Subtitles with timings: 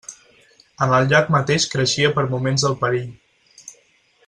[0.85, 3.15] En el llac mateix creixia per moments el perill.